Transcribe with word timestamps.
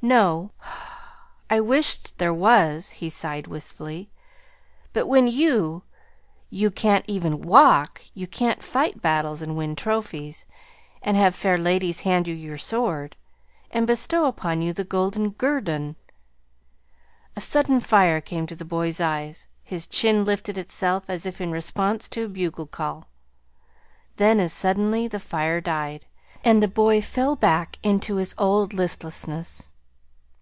"No; 0.00 0.52
I 1.50 1.58
wish't 1.58 2.12
there 2.18 2.32
was," 2.32 2.88
he 2.90 3.10
sighed 3.10 3.48
wistfully. 3.48 4.08
"But 4.92 5.08
when 5.08 5.26
you 5.26 5.82
you 6.50 6.70
can't 6.70 7.04
even 7.08 7.42
WALK, 7.42 8.02
you 8.14 8.28
can't 8.28 8.62
fight 8.62 9.02
battles 9.02 9.42
and 9.42 9.56
win 9.56 9.74
trophies, 9.74 10.46
and 11.02 11.16
have 11.16 11.34
fair 11.34 11.58
ladies 11.58 11.98
hand 12.00 12.28
you 12.28 12.34
your 12.36 12.56
sword, 12.58 13.16
and 13.72 13.88
bestow 13.88 14.26
upon 14.26 14.62
you 14.62 14.72
the 14.72 14.84
golden 14.84 15.30
guerdon." 15.30 15.96
A 17.34 17.40
sudden 17.40 17.80
fire 17.80 18.20
came 18.20 18.46
to 18.46 18.54
the 18.54 18.64
boy's 18.64 19.00
eyes. 19.00 19.48
His 19.64 19.84
chin 19.88 20.24
lifted 20.24 20.56
itself 20.56 21.06
as 21.10 21.26
if 21.26 21.40
in 21.40 21.50
response 21.50 22.08
to 22.10 22.26
a 22.26 22.28
bugle 22.28 22.68
call. 22.68 23.08
Then, 24.14 24.38
as 24.38 24.52
suddenly, 24.52 25.08
the 25.08 25.18
fire 25.18 25.60
died, 25.60 26.06
and 26.44 26.62
the 26.62 26.68
boy 26.68 27.02
fell 27.02 27.34
back 27.34 27.80
into 27.82 28.14
his 28.14 28.32
old 28.38 28.72
listlessness. 28.72 29.72